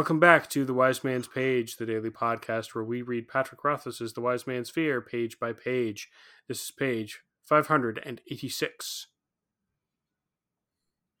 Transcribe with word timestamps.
Welcome 0.00 0.18
back 0.18 0.48
to 0.48 0.64
The 0.64 0.72
Wise 0.72 1.04
Man's 1.04 1.28
Page, 1.28 1.76
the 1.76 1.84
daily 1.84 2.08
podcast 2.08 2.74
where 2.74 2.82
we 2.82 3.02
read 3.02 3.28
Patrick 3.28 3.62
Rothfuss's 3.62 4.14
The 4.14 4.22
Wise 4.22 4.46
Man's 4.46 4.70
Fear 4.70 5.02
page 5.02 5.38
by 5.38 5.52
page. 5.52 6.08
This 6.48 6.64
is 6.64 6.70
page 6.70 7.20
586. 7.44 9.08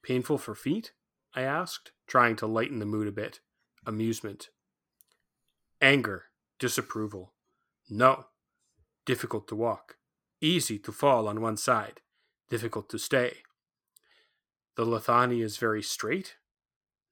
Painful 0.02 0.38
for 0.38 0.54
feet? 0.54 0.92
I 1.34 1.42
asked, 1.42 1.92
trying 2.06 2.36
to 2.36 2.46
lighten 2.46 2.78
the 2.78 2.86
mood 2.86 3.06
a 3.06 3.12
bit. 3.12 3.40
Amusement. 3.84 4.48
Anger. 5.82 6.24
Disapproval. 6.58 7.34
No. 7.90 8.28
Difficult 9.04 9.46
to 9.48 9.56
walk. 9.56 9.98
Easy 10.40 10.78
to 10.78 10.90
fall 10.90 11.28
on 11.28 11.42
one 11.42 11.58
side. 11.58 12.00
Difficult 12.48 12.88
to 12.88 12.98
stay. 12.98 13.42
The 14.76 14.86
Lethani 14.86 15.44
is 15.44 15.58
very 15.58 15.82
straight? 15.82 16.36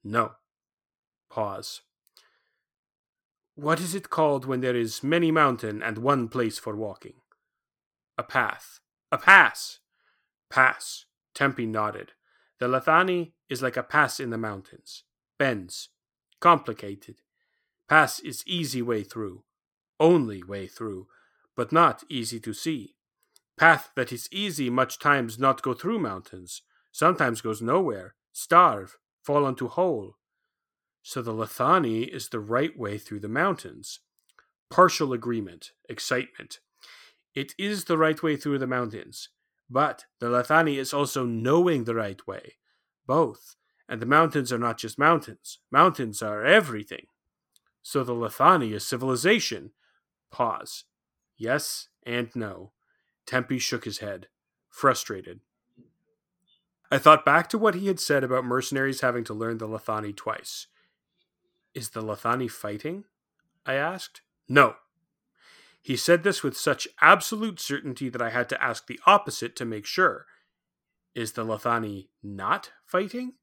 No. 0.02 0.30
Pause. 1.30 1.82
What 3.54 3.80
is 3.80 3.94
it 3.94 4.10
called 4.10 4.44
when 4.44 4.60
there 4.60 4.76
is 4.76 5.02
many 5.02 5.30
mountain 5.30 5.82
and 5.82 5.98
one 5.98 6.28
place 6.28 6.58
for 6.58 6.76
walking? 6.76 7.14
A 8.16 8.22
path. 8.22 8.80
A 9.10 9.18
pass. 9.18 9.80
Pass. 10.48 11.06
Tempi 11.34 11.66
nodded. 11.66 12.12
The 12.60 12.66
Lethani 12.66 13.32
is 13.48 13.62
like 13.62 13.76
a 13.76 13.82
pass 13.82 14.20
in 14.20 14.30
the 14.30 14.38
mountains. 14.38 15.04
Bends. 15.38 15.88
Complicated. 16.40 17.16
Pass 17.88 18.20
is 18.20 18.44
easy 18.46 18.82
way 18.82 19.02
through. 19.02 19.44
Only 19.98 20.42
way 20.42 20.66
through. 20.66 21.08
But 21.56 21.72
not 21.72 22.04
easy 22.08 22.38
to 22.40 22.52
see. 22.52 22.94
Path 23.56 23.90
that 23.96 24.12
is 24.12 24.28
easy 24.30 24.70
much 24.70 24.98
times 24.98 25.38
not 25.38 25.62
go 25.62 25.74
through 25.74 25.98
mountains. 25.98 26.62
Sometimes 26.92 27.40
goes 27.40 27.60
nowhere. 27.60 28.14
Starve. 28.32 28.98
Fall 29.22 29.46
into 29.48 29.66
hole. 29.68 30.16
So 31.08 31.22
the 31.22 31.32
Lethani 31.32 32.06
is 32.06 32.28
the 32.28 32.38
right 32.38 32.78
way 32.78 32.98
through 32.98 33.20
the 33.20 33.30
mountains. 33.30 34.00
Partial 34.68 35.14
agreement, 35.14 35.72
excitement. 35.88 36.58
It 37.34 37.54
is 37.56 37.84
the 37.84 37.96
right 37.96 38.22
way 38.22 38.36
through 38.36 38.58
the 38.58 38.66
mountains, 38.66 39.30
but 39.70 40.04
the 40.20 40.26
Lethani 40.26 40.76
is 40.76 40.92
also 40.92 41.24
knowing 41.24 41.84
the 41.84 41.94
right 41.94 42.20
way. 42.26 42.56
Both. 43.06 43.56
And 43.88 44.02
the 44.02 44.06
mountains 44.06 44.52
are 44.52 44.58
not 44.58 44.76
just 44.76 44.98
mountains, 44.98 45.60
mountains 45.72 46.20
are 46.20 46.44
everything. 46.44 47.06
So 47.80 48.04
the 48.04 48.12
Lethani 48.12 48.74
is 48.74 48.84
civilization. 48.84 49.70
Pause. 50.30 50.84
Yes 51.38 51.88
and 52.04 52.28
no. 52.34 52.72
Tempi 53.26 53.58
shook 53.58 53.86
his 53.86 54.00
head, 54.00 54.26
frustrated. 54.68 55.40
I 56.92 56.98
thought 56.98 57.24
back 57.24 57.48
to 57.48 57.56
what 57.56 57.76
he 57.76 57.86
had 57.86 57.98
said 57.98 58.24
about 58.24 58.44
mercenaries 58.44 59.00
having 59.00 59.24
to 59.24 59.32
learn 59.32 59.56
the 59.56 59.66
Lethani 59.66 60.14
twice. 60.14 60.66
Is 61.78 61.90
the 61.90 62.02
Lethani 62.02 62.50
fighting? 62.50 63.04
I 63.64 63.74
asked. 63.74 64.22
No. 64.48 64.74
He 65.80 65.96
said 65.96 66.24
this 66.24 66.42
with 66.42 66.56
such 66.56 66.88
absolute 67.00 67.60
certainty 67.60 68.08
that 68.08 68.20
I 68.20 68.30
had 68.30 68.48
to 68.48 68.60
ask 68.60 68.88
the 68.88 68.98
opposite 69.06 69.54
to 69.54 69.64
make 69.64 69.86
sure. 69.86 70.26
Is 71.14 71.34
the 71.34 71.44
Lethani 71.44 72.08
not 72.20 72.72
fighting? 72.84 73.34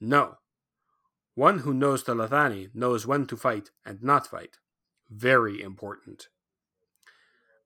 No. 0.00 0.38
One 1.34 1.58
who 1.58 1.74
knows 1.74 2.04
the 2.04 2.14
Lethani 2.14 2.70
knows 2.74 3.06
when 3.06 3.26
to 3.26 3.36
fight 3.36 3.72
and 3.84 4.02
not 4.02 4.26
fight. 4.26 4.56
Very 5.10 5.60
important. 5.60 6.28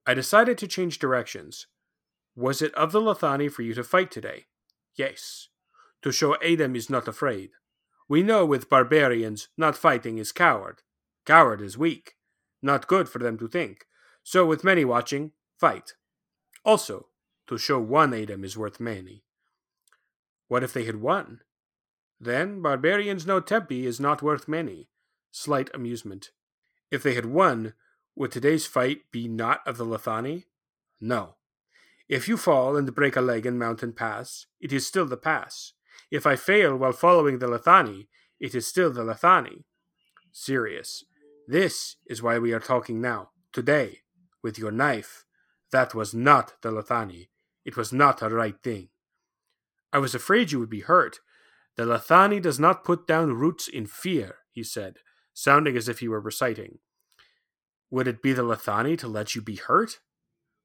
I 0.04 0.14
decided 0.14 0.58
to 0.58 0.66
change 0.66 0.98
directions. 0.98 1.68
Was 2.34 2.60
it 2.60 2.74
of 2.74 2.90
the 2.90 3.00
Lethani 3.00 3.48
for 3.48 3.62
you 3.62 3.74
to 3.74 3.84
fight 3.84 4.10
today? 4.10 4.46
Yes. 4.96 5.50
To 6.02 6.10
show 6.10 6.34
Adem 6.42 6.74
is 6.74 6.90
not 6.90 7.06
afraid. 7.06 7.50
We 8.10 8.24
know 8.24 8.44
with 8.44 8.68
barbarians, 8.68 9.50
not 9.56 9.76
fighting 9.76 10.18
is 10.18 10.32
coward. 10.32 10.82
Coward 11.24 11.60
is 11.60 11.78
weak. 11.78 12.16
Not 12.60 12.88
good 12.88 13.08
for 13.08 13.20
them 13.20 13.38
to 13.38 13.46
think. 13.46 13.84
So 14.24 14.44
with 14.44 14.64
many 14.64 14.84
watching, 14.84 15.30
fight. 15.60 15.92
Also, 16.64 17.06
to 17.46 17.56
show 17.56 17.78
one 17.78 18.10
Adem 18.10 18.44
is 18.44 18.56
worth 18.56 18.80
many. 18.80 19.22
What 20.48 20.64
if 20.64 20.72
they 20.72 20.86
had 20.86 21.00
won? 21.00 21.42
Then 22.18 22.60
barbarians 22.60 23.28
know 23.28 23.38
Tempi 23.38 23.86
is 23.86 24.00
not 24.00 24.22
worth 24.22 24.48
many. 24.48 24.88
Slight 25.30 25.70
amusement. 25.72 26.32
If 26.90 27.04
they 27.04 27.14
had 27.14 27.26
won, 27.26 27.74
would 28.16 28.32
today's 28.32 28.66
fight 28.66 29.02
be 29.12 29.28
not 29.28 29.60
of 29.64 29.76
the 29.76 29.86
Lethani? 29.86 30.46
No. 31.00 31.36
If 32.08 32.26
you 32.26 32.36
fall 32.36 32.76
and 32.76 32.92
break 32.92 33.14
a 33.14 33.20
leg 33.20 33.46
in 33.46 33.56
Mountain 33.56 33.92
Pass, 33.92 34.46
it 34.60 34.72
is 34.72 34.84
still 34.84 35.06
the 35.06 35.16
pass. 35.16 35.74
If 36.10 36.26
I 36.26 36.36
fail 36.36 36.76
while 36.76 36.92
following 36.92 37.38
the 37.38 37.46
Lethani, 37.46 38.08
it 38.38 38.54
is 38.54 38.66
still 38.66 38.90
the 38.92 39.02
Lethani. 39.02 39.64
Serious, 40.32 41.04
This 41.46 41.96
is 42.06 42.22
why 42.22 42.38
we 42.38 42.52
are 42.52 42.60
talking 42.60 43.00
now, 43.00 43.30
today, 43.52 44.00
with 44.42 44.58
your 44.58 44.70
knife. 44.70 45.24
That 45.72 45.94
was 45.94 46.14
not 46.14 46.54
the 46.62 46.70
Lethani. 46.70 47.28
It 47.64 47.76
was 47.76 47.92
not 47.92 48.22
a 48.22 48.28
right 48.28 48.56
thing. 48.62 48.88
I 49.92 49.98
was 49.98 50.14
afraid 50.14 50.52
you 50.52 50.60
would 50.60 50.70
be 50.70 50.80
hurt. 50.80 51.20
The 51.76 51.84
Lethani 51.84 52.40
does 52.40 52.60
not 52.60 52.84
put 52.84 53.06
down 53.06 53.34
roots 53.34 53.66
in 53.68 53.86
fear, 53.86 54.36
he 54.52 54.62
said, 54.62 54.96
sounding 55.34 55.76
as 55.76 55.88
if 55.88 55.98
he 55.98 56.08
were 56.08 56.20
reciting. 56.20 56.78
Would 57.90 58.06
it 58.06 58.22
be 58.22 58.32
the 58.32 58.42
Lethani 58.42 58.96
to 58.98 59.08
let 59.08 59.34
you 59.34 59.42
be 59.42 59.56
hurt? 59.56 59.98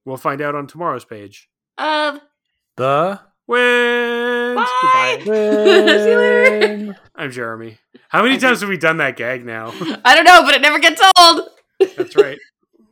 We'll 0.04 0.18
find 0.18 0.42
out 0.42 0.54
on 0.56 0.68
tomorrow's 0.68 1.06
page. 1.06 1.50
Um, 1.78 2.22
The 2.78 3.22
Wins! 3.48 4.56
Bye! 4.56 5.18
Goodbye. 5.24 5.24
See 5.98 6.10
you 6.10 6.18
later. 6.18 6.98
I'm 7.16 7.32
Jeremy. 7.32 7.78
How 8.10 8.24
many 8.24 8.36
I 8.36 8.38
times 8.38 8.62
have 8.62 8.70
we 8.70 8.78
done 8.78 8.98
that 8.98 9.18
gag 9.18 9.46
now? 9.46 9.74
I 10.04 10.16
don't 10.16 10.24
know, 10.26 10.44
but 10.44 10.56
it 10.56 10.62
never 10.62 10.80
gets 10.80 11.02
old. 11.18 11.42
That's 11.96 12.16
right. 12.16 12.40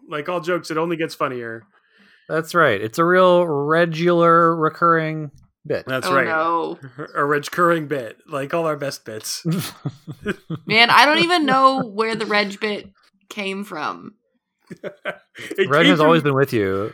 Like 0.09 0.29
all 0.29 0.41
jokes, 0.41 0.69
it 0.69 0.77
only 0.77 0.97
gets 0.97 1.15
funnier. 1.15 1.63
that's 2.29 2.53
right. 2.53 2.79
It's 2.79 2.99
a 2.99 3.05
real 3.05 3.45
regular 3.47 4.55
recurring 4.55 5.31
bit. 5.65 5.85
That's 5.87 6.07
oh 6.07 6.13
right. 6.13 6.25
no, 6.27 6.77
A 7.15 7.25
recurring 7.25 7.87
bit, 7.87 8.17
like 8.27 8.53
all 8.53 8.65
our 8.65 8.77
best 8.77 9.05
bits. 9.05 9.43
man! 10.65 10.89
I 10.89 11.05
don't 11.05 11.19
even 11.23 11.45
know 11.45 11.81
where 11.81 12.15
the 12.15 12.25
reg 12.25 12.59
bit 12.59 12.89
came 13.29 13.63
from. 13.63 14.15
Reg 14.81 14.97
came 15.57 15.85
has 15.85 15.99
always 15.99 16.21
been 16.21 16.35
with 16.35 16.53
you. 16.53 16.93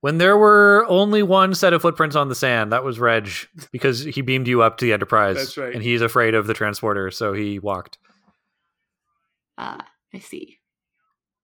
When 0.00 0.18
there 0.18 0.36
were 0.36 0.84
only 0.88 1.22
one 1.22 1.54
set 1.54 1.72
of 1.72 1.82
footprints 1.82 2.16
on 2.16 2.28
the 2.28 2.34
sand, 2.34 2.72
that 2.72 2.84
was 2.84 2.98
Reg 2.98 3.28
because 3.72 4.04
he 4.04 4.20
beamed 4.20 4.46
you 4.46 4.62
up 4.62 4.78
to 4.78 4.84
the 4.84 4.92
Enterprise. 4.92 5.36
That's 5.36 5.56
right. 5.56 5.74
And 5.74 5.82
he's 5.82 6.02
afraid 6.02 6.34
of 6.34 6.46
the 6.46 6.54
transporter, 6.54 7.10
so 7.10 7.32
he 7.32 7.58
walked. 7.58 7.98
Ah, 9.58 9.86
I 10.14 10.18
see. 10.18 10.58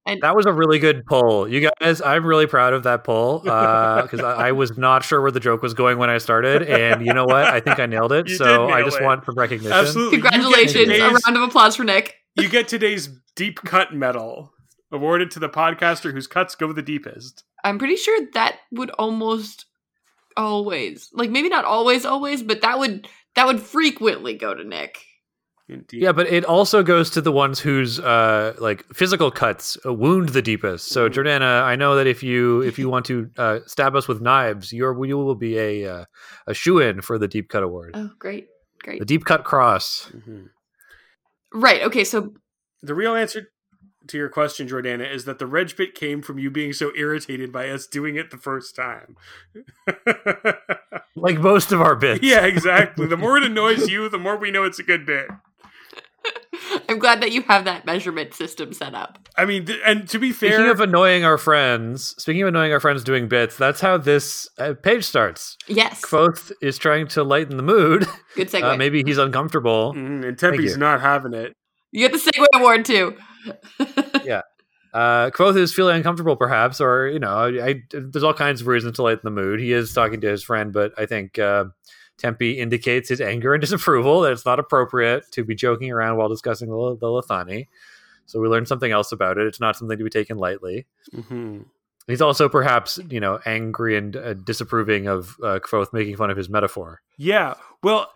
That 0.05 0.35
was 0.35 0.47
a 0.47 0.53
really 0.53 0.81
good 0.81 1.07
pull. 1.07 1.49
You 1.49 1.71
guys, 1.81 2.03
I'm 2.03 2.27
really 2.27 2.49
proud 2.49 2.73
of 2.73 2.83
that 2.83 3.05
pull 3.05 3.39
because 3.45 4.21
I, 4.21 4.49
I 4.49 4.53
was 4.53 4.77
not 4.77 5.05
sure 5.05 5.23
where 5.23 5.31
the 5.31 5.41
joke 5.41 5.63
was 5.63 5.75
going 5.75 5.97
when 5.97 6.11
I 6.11 6.19
started. 6.19 6.63
And 6.63 7.07
you 7.07 7.15
know 7.15 7.25
what? 7.25 7.45
I 7.45 7.61
think 7.61 7.79
I 7.79 7.87
nailed 7.87 8.13
it. 8.13 8.29
You 8.33 8.37
so 8.37 8.69
I 8.69 8.83
just 8.83 8.99
it. 8.99 9.05
want 9.05 9.25
some 9.25 9.37
recognition. 9.37 9.73
Absolutely. 9.73 10.21
Congratulations! 10.21 10.89
A 10.89 11.01
round 11.01 11.37
of 11.37 11.43
applause 11.43 11.77
for 11.77 11.85
Nick. 11.85 12.17
You 12.37 12.49
get 12.49 12.67
today's 12.67 13.09
deep 13.37 13.61
cut 13.63 13.95
medal 13.95 14.53
awarded 14.91 15.31
to 15.33 15.39
the 15.39 15.49
podcaster 15.49 16.13
whose 16.13 16.27
cuts 16.27 16.55
go 16.55 16.73
the 16.73 16.83
deepest. 16.83 17.45
I'm 17.65 17.79
pretty 17.79 17.97
sure 17.97 18.27
that 18.35 18.59
would 18.73 18.91
almost 18.91 19.67
always, 20.37 21.11
like 21.13 21.31
maybe 21.31 21.49
not 21.49 21.65
always, 21.65 22.05
always, 22.05 22.43
but 22.43 22.61
that 22.63 22.79
would 22.79 23.09
that 23.35 23.47
would 23.47 23.61
frequently 23.61 24.35
go 24.35 24.55
to 24.55 24.65
Nick. 24.65 24.99
Indeed. 25.69 26.03
Yeah, 26.03 26.13
but 26.13 26.27
it 26.27 26.45
also 26.45 26.83
goes 26.83 27.09
to 27.11 27.21
the 27.21 27.33
ones 27.33 27.61
whose 27.61 27.99
uh, 28.01 28.55
like 28.59 28.85
physical 28.93 29.31
cuts 29.31 29.79
uh, 29.87 29.93
wound 29.95 30.31
the 30.31 30.43
deepest. 30.43 30.89
So 30.89 31.09
Mhm. 31.09 31.13
Jordana, 31.15 31.63
I 31.63 31.77
know 31.77 31.95
that 31.97 32.07
if 32.07 32.23
you 32.23 32.61
if 32.63 32.79
you 32.79 32.91
want 32.91 33.07
to 33.07 33.31
uh, 33.39 33.61
stab 33.67 33.95
us 33.97 34.09
with 34.09 34.21
knives, 34.21 34.73
you're 34.73 34.93
you 35.07 35.17
will 35.17 35.35
be 35.37 35.57
a 35.59 35.87
uh, 35.87 36.05
a 36.47 36.53
shoe 36.55 36.79
in 36.81 37.01
for 37.01 37.17
the 37.19 37.29
deep 37.29 37.49
cut 37.49 37.63
award, 37.63 37.93
Oh, 37.95 38.11
great, 38.19 38.49
great. 38.83 38.99
the 38.99 39.07
deep 39.07 39.25
cut 39.25 39.45
cross. 39.45 40.11
Mhm. 40.15 40.49
Right. 41.55 41.83
Okay. 41.83 42.05
So 42.05 42.35
The 42.83 42.95
real 42.95 43.15
answer 43.15 43.52
to 44.09 44.19
your 44.19 44.29
question, 44.29 44.69
Jordana, 44.69 45.11
is 45.11 45.25
that 45.25 45.39
the 45.39 45.47
reg 45.47 45.77
bit 45.77 45.95
came 45.95 46.23
from 46.23 46.39
you 46.39 46.51
being 46.51 46.73
so 46.73 46.93
irritated 46.97 47.53
by 47.53 47.69
us 47.71 47.87
doing 47.87 48.17
it 48.17 48.31
the 48.31 48.37
first 48.39 48.75
time. 48.77 49.17
Like 51.15 51.39
most 51.39 51.73
of 51.73 51.81
our 51.81 51.95
bits. 51.95 52.23
yeah, 52.25 52.45
exactly. 52.47 53.07
The 53.07 53.17
more 53.19 53.37
it 53.37 53.43
annoys 53.45 53.89
you, 53.89 54.09
the 54.09 54.19
more 54.19 54.37
we 54.37 54.51
know 54.51 54.65
it's 54.65 54.79
a 54.79 54.83
good 54.83 55.05
bit. 55.07 55.27
I'm 56.89 56.99
glad 56.99 57.21
that 57.21 57.33
you 57.33 57.43
have 57.43 57.65
that 57.67 57.85
measurement 57.85 58.33
system 58.35 58.73
set 58.73 58.95
up. 58.95 59.19
I 59.37 59.45
mean, 59.45 59.67
th- 59.67 59.79
and 59.85 60.09
to 60.09 60.19
be 60.19 60.33
fair, 60.33 60.53
Speaking 60.55 60.71
of 60.71 60.81
annoying 60.81 61.25
our 61.25 61.37
friends, 61.39 62.15
speaking 62.19 62.43
of 62.43 62.49
annoying 62.49 62.73
our 62.73 62.81
friends 62.81 63.05
doing 63.05 63.29
bits, 63.29 63.57
that's 63.57 63.81
how 63.81 63.99
this 63.99 64.49
uh, 64.59 64.75
page 64.83 65.05
starts. 65.05 65.57
Yes. 65.69 66.01
Kvothe 66.01 66.51
is 66.63 66.79
trying 66.79 67.09
to 67.09 67.23
lighten 67.23 67.57
the 67.57 67.63
mood. 67.63 68.07
Good 68.35 68.49
segue. 68.51 68.63
Uh, 68.63 68.77
maybe 68.77 69.03
he's 69.05 69.19
uncomfortable. 69.19 69.93
Mhm, 69.95 70.27
and 70.27 70.39
Tempi's 70.39 70.77
not 70.77 71.01
having 71.03 71.35
it. 71.35 71.53
you 71.93 72.09
get 72.09 72.13
the 72.13 72.31
segue 72.31 72.47
award 72.55 72.85
too. 72.85 73.17
Uh, 74.93 75.31
Kvothe 75.31 75.57
is 75.57 75.75
feeling 75.75 75.97
uncomfortable, 75.97 76.37
perhaps, 76.37 76.81
or 76.81 77.09
you 77.09 77.19
know, 77.19 77.35
I, 77.35 77.67
I, 77.67 77.83
there's 77.91 78.23
all 78.23 78.35
kinds 78.35 78.61
of 78.61 78.67
reasons 78.67 78.97
to 78.97 79.03
lighten 79.03 79.23
the 79.25 79.31
mood. 79.31 79.59
He 79.59 79.73
is 79.73 79.93
talking 79.95 80.21
to 80.21 80.29
his 80.29 80.43
friend, 80.43 80.73
but 80.73 80.93
I 80.99 81.07
think 81.07 81.39
uh, 81.39 81.67
Tempi 82.19 82.59
indicates 82.59 83.09
his 83.09 83.21
anger 83.21 83.55
and 83.55 83.61
disapproval 83.63 84.21
that 84.23 84.33
it's 84.33 84.45
not 84.45 84.59
appropriate 84.59 85.31
to 85.33 85.45
be 85.45 85.55
joking 85.55 85.91
around 85.91 86.19
while 86.19 86.29
discussing 86.29 86.69
the, 86.69 86.97
the 87.01 87.07
Lethani. 87.07 87.69
So 88.27 88.41
we 88.41 88.49
learned 88.49 88.69
something 88.69 88.93
else 88.93 89.13
about 89.13 89.39
it. 89.39 89.47
It's 89.47 89.61
not 89.61 89.77
something 89.77 89.97
to 89.97 90.05
be 90.05 90.11
taken 90.11 90.37
lightly. 90.37 90.87
Mm-hmm. 91.15 91.63
He's 92.07 92.21
also 92.21 92.49
perhaps, 92.49 92.99
you 93.09 93.21
know, 93.21 93.39
angry 93.47 93.97
and 93.97 94.17
uh, 94.17 94.35
disapproving 94.35 95.07
of 95.07 95.37
uh, 95.43 95.61
Kvothe 95.61 95.93
making 95.93 96.17
fun 96.17 96.31
of 96.31 96.37
his 96.37 96.49
metaphor. 96.49 97.01
Yeah. 97.17 97.55
Well, 97.83 98.13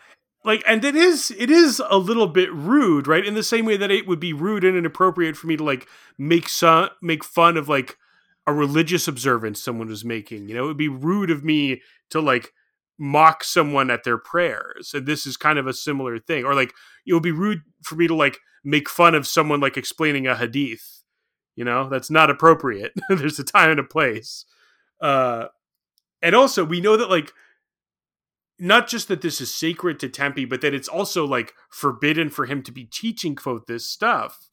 like, 0.46 0.62
and 0.64 0.84
it 0.84 0.94
is 0.94 1.32
it 1.36 1.50
is 1.50 1.82
a 1.90 1.98
little 1.98 2.28
bit 2.28 2.52
rude, 2.52 3.08
right? 3.08 3.26
In 3.26 3.34
the 3.34 3.42
same 3.42 3.66
way 3.66 3.76
that 3.76 3.90
it 3.90 4.06
would 4.06 4.20
be 4.20 4.32
rude 4.32 4.62
and 4.62 4.76
inappropriate 4.76 5.36
for 5.36 5.48
me 5.48 5.56
to 5.56 5.64
like 5.64 5.88
make 6.16 6.48
some 6.48 6.88
make 7.02 7.24
fun 7.24 7.56
of 7.56 7.68
like 7.68 7.98
a 8.46 8.54
religious 8.54 9.08
observance 9.08 9.60
someone 9.60 9.88
was 9.88 10.04
making. 10.04 10.48
You 10.48 10.54
know, 10.54 10.64
it 10.64 10.68
would 10.68 10.76
be 10.76 10.88
rude 10.88 11.30
of 11.30 11.42
me 11.42 11.82
to 12.10 12.20
like 12.20 12.52
mock 12.96 13.42
someone 13.42 13.90
at 13.90 14.04
their 14.04 14.18
prayers. 14.18 14.92
And 14.94 15.04
this 15.04 15.26
is 15.26 15.36
kind 15.36 15.58
of 15.58 15.66
a 15.66 15.74
similar 15.74 16.18
thing. 16.20 16.44
Or 16.44 16.54
like 16.54 16.72
it 17.04 17.12
would 17.12 17.24
be 17.24 17.32
rude 17.32 17.62
for 17.82 17.96
me 17.96 18.06
to 18.06 18.14
like 18.14 18.38
make 18.62 18.88
fun 18.88 19.16
of 19.16 19.26
someone 19.26 19.58
like 19.58 19.76
explaining 19.76 20.28
a 20.28 20.36
hadith. 20.36 21.02
You 21.56 21.64
know, 21.64 21.88
that's 21.88 22.10
not 22.10 22.30
appropriate. 22.30 22.92
There's 23.08 23.40
a 23.40 23.44
time 23.44 23.70
and 23.70 23.80
a 23.80 23.84
place. 23.84 24.44
Uh 25.00 25.46
and 26.22 26.36
also 26.36 26.64
we 26.64 26.80
know 26.80 26.96
that 26.96 27.10
like 27.10 27.32
not 28.58 28.88
just 28.88 29.08
that 29.08 29.20
this 29.20 29.40
is 29.40 29.52
sacred 29.52 30.00
to 30.00 30.08
Tempi, 30.08 30.44
but 30.44 30.60
that 30.60 30.74
it's 30.74 30.88
also 30.88 31.26
like 31.26 31.54
forbidden 31.70 32.30
for 32.30 32.46
him 32.46 32.62
to 32.62 32.72
be 32.72 32.84
teaching 32.84 33.34
Kvothe 33.34 33.66
this 33.66 33.88
stuff. 33.88 34.48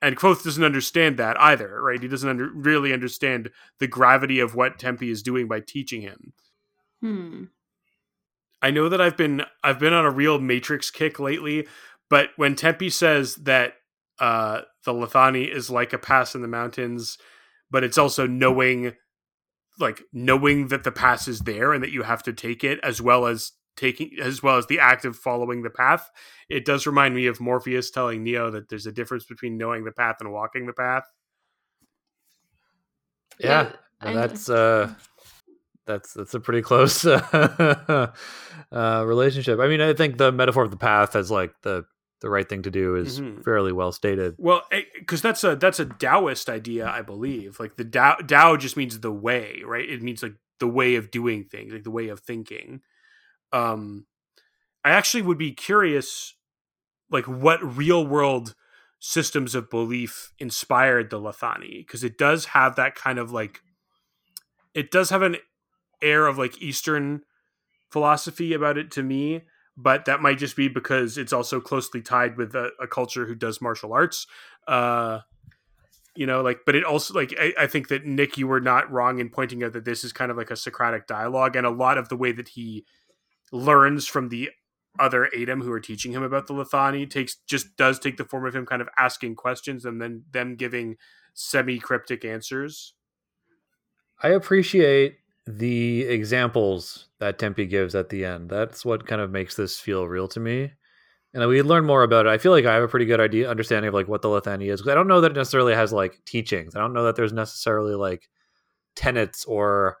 And 0.00 0.16
Kvothe 0.16 0.44
doesn't 0.44 0.62
understand 0.62 1.16
that 1.16 1.40
either, 1.40 1.82
right? 1.82 2.00
He 2.00 2.08
doesn't 2.08 2.28
under, 2.28 2.50
really 2.52 2.92
understand 2.92 3.50
the 3.80 3.88
gravity 3.88 4.38
of 4.38 4.54
what 4.54 4.78
Tempi 4.78 5.10
is 5.10 5.22
doing 5.22 5.48
by 5.48 5.60
teaching 5.60 6.02
him. 6.02 6.32
Hmm. 7.00 7.44
I 8.60 8.70
know 8.70 8.88
that 8.88 9.00
I've 9.00 9.16
been 9.16 9.42
I've 9.62 9.78
been 9.78 9.92
on 9.92 10.04
a 10.04 10.10
real 10.10 10.40
Matrix 10.40 10.90
kick 10.90 11.18
lately, 11.18 11.66
but 12.10 12.30
when 12.36 12.56
Tempi 12.56 12.90
says 12.90 13.36
that 13.36 13.74
uh, 14.18 14.62
the 14.84 14.92
Lethani 14.92 15.48
is 15.48 15.70
like 15.70 15.92
a 15.92 15.98
pass 15.98 16.34
in 16.34 16.42
the 16.42 16.48
mountains, 16.48 17.18
but 17.70 17.84
it's 17.84 17.98
also 17.98 18.26
knowing 18.26 18.94
like 19.78 20.02
knowing 20.12 20.68
that 20.68 20.84
the 20.84 20.92
pass 20.92 21.28
is 21.28 21.40
there 21.40 21.72
and 21.72 21.82
that 21.82 21.92
you 21.92 22.02
have 22.02 22.22
to 22.24 22.32
take 22.32 22.64
it 22.64 22.78
as 22.82 23.00
well 23.00 23.26
as 23.26 23.52
taking 23.76 24.10
as 24.20 24.42
well 24.42 24.56
as 24.58 24.66
the 24.66 24.80
act 24.80 25.04
of 25.04 25.16
following 25.16 25.62
the 25.62 25.70
path 25.70 26.10
it 26.48 26.64
does 26.64 26.84
remind 26.86 27.14
me 27.14 27.26
of 27.26 27.40
morpheus 27.40 27.90
telling 27.92 28.24
neo 28.24 28.50
that 28.50 28.68
there's 28.68 28.86
a 28.86 28.92
difference 28.92 29.24
between 29.24 29.56
knowing 29.56 29.84
the 29.84 29.92
path 29.92 30.16
and 30.20 30.32
walking 30.32 30.66
the 30.66 30.72
path 30.72 31.04
Yeah, 33.38 33.70
I- 34.00 34.14
that's 34.14 34.48
uh, 34.50 34.92
that's 35.86 36.12
that's 36.12 36.34
a 36.34 36.40
pretty 36.40 36.62
close 36.62 37.04
uh, 37.06 38.12
relationship. 38.72 39.60
I 39.60 39.68
mean, 39.68 39.80
I 39.80 39.94
think 39.94 40.18
the 40.18 40.32
metaphor 40.32 40.64
of 40.64 40.70
the 40.70 40.76
path 40.76 41.14
as 41.16 41.30
like 41.30 41.52
the 41.62 41.84
the 42.20 42.28
right 42.30 42.48
thing 42.48 42.62
to 42.62 42.70
do 42.70 42.96
is 42.96 43.20
Mhm. 43.20 43.44
fairly 43.44 43.72
well 43.72 43.92
stated. 43.92 44.34
well 44.38 44.62
because 44.98 45.22
that's 45.22 45.44
a 45.44 45.54
that's 45.56 45.78
a 45.80 45.84
taoist 45.86 46.48
idea 46.48 46.88
i 46.88 47.00
believe 47.02 47.60
like 47.60 47.76
the 47.76 47.84
Tao, 47.84 48.16
Tao 48.16 48.56
just 48.56 48.76
means 48.76 48.98
the 49.00 49.12
way 49.12 49.62
right 49.64 49.88
it 49.88 50.02
means 50.02 50.22
like 50.22 50.34
the 50.58 50.66
way 50.66 50.96
of 50.96 51.10
doing 51.10 51.44
things 51.44 51.72
like 51.72 51.84
the 51.84 51.90
way 51.90 52.08
of 52.08 52.20
thinking 52.20 52.80
um 53.52 54.06
i 54.84 54.90
actually 54.90 55.22
would 55.22 55.38
be 55.38 55.52
curious 55.52 56.34
like 57.10 57.26
what 57.26 57.62
real 57.76 58.04
world 58.06 58.54
systems 58.98 59.54
of 59.54 59.70
belief 59.70 60.32
inspired 60.40 61.08
the 61.10 61.20
Lethani 61.20 61.86
because 61.86 62.02
it 62.02 62.18
does 62.18 62.46
have 62.46 62.74
that 62.74 62.96
kind 62.96 63.18
of 63.20 63.30
like 63.30 63.60
it 64.74 64.90
does 64.90 65.10
have 65.10 65.22
an 65.22 65.36
air 66.02 66.26
of 66.26 66.36
like 66.36 66.60
eastern 66.60 67.22
philosophy 67.90 68.52
about 68.52 68.76
it 68.76 68.90
to 68.90 69.02
me 69.02 69.42
but 69.80 70.06
that 70.06 70.20
might 70.20 70.38
just 70.38 70.56
be 70.56 70.68
because 70.68 71.16
it's 71.16 71.32
also 71.32 71.60
closely 71.60 72.02
tied 72.02 72.36
with 72.36 72.54
a, 72.54 72.70
a 72.80 72.86
culture 72.86 73.26
who 73.26 73.34
does 73.34 73.60
martial 73.60 73.92
arts 73.92 74.26
uh 74.66 75.20
you 76.16 76.26
know 76.26 76.42
like 76.42 76.60
but 76.66 76.74
it 76.74 76.84
also 76.84 77.14
like 77.14 77.32
I, 77.38 77.54
I 77.60 77.66
think 77.66 77.88
that 77.88 78.04
nick 78.04 78.36
you 78.36 78.48
were 78.48 78.60
not 78.60 78.90
wrong 78.90 79.20
in 79.20 79.30
pointing 79.30 79.62
out 79.62 79.72
that 79.72 79.84
this 79.84 80.02
is 80.02 80.12
kind 80.12 80.30
of 80.30 80.36
like 80.36 80.50
a 80.50 80.56
socratic 80.56 81.06
dialogue 81.06 81.54
and 81.54 81.64
a 81.64 81.70
lot 81.70 81.96
of 81.96 82.08
the 82.08 82.16
way 82.16 82.32
that 82.32 82.48
he 82.48 82.84
learns 83.52 84.06
from 84.06 84.28
the 84.28 84.50
other 84.98 85.28
Adem 85.36 85.62
who 85.62 85.72
are 85.72 85.80
teaching 85.80 86.12
him 86.12 86.22
about 86.22 86.46
the 86.46 86.54
Lethani 86.54 87.08
takes 87.08 87.36
just 87.46 87.76
does 87.76 87.98
take 87.98 88.16
the 88.16 88.24
form 88.24 88.46
of 88.46 88.54
him 88.54 88.66
kind 88.66 88.82
of 88.82 88.88
asking 88.98 89.36
questions 89.36 89.84
and 89.84 90.02
then 90.02 90.24
them 90.32 90.56
giving 90.56 90.96
semi 91.34 91.78
cryptic 91.78 92.24
answers. 92.24 92.94
I 94.20 94.30
appreciate 94.30 95.18
the 95.56 96.02
examples 96.02 97.08
that 97.20 97.38
Tempi 97.38 97.64
gives 97.64 97.94
at 97.94 98.10
the 98.10 98.24
end. 98.24 98.50
That's 98.50 98.84
what 98.84 99.06
kind 99.06 99.22
of 99.22 99.30
makes 99.30 99.56
this 99.56 99.80
feel 99.80 100.06
real 100.06 100.28
to 100.28 100.40
me. 100.40 100.72
And 101.32 101.46
we 101.48 101.62
learn 101.62 101.86
more 101.86 102.02
about 102.02 102.26
it. 102.26 102.30
I 102.30 102.36
feel 102.36 102.52
like 102.52 102.66
I 102.66 102.74
have 102.74 102.82
a 102.82 102.88
pretty 102.88 103.06
good 103.06 103.20
idea, 103.20 103.50
understanding 103.50 103.88
of 103.88 103.94
like 103.94 104.08
what 104.08 104.20
the 104.20 104.28
Lethani 104.28 104.70
is. 104.70 104.86
I 104.86 104.94
don't 104.94 105.08
know 105.08 105.22
that 105.22 105.30
it 105.30 105.36
necessarily 105.36 105.74
has 105.74 105.90
like 105.90 106.22
teachings. 106.26 106.76
I 106.76 106.80
don't 106.80 106.92
know 106.92 107.04
that 107.04 107.16
there's 107.16 107.32
necessarily 107.32 107.94
like 107.94 108.28
tenets 108.94 109.46
or 109.46 109.96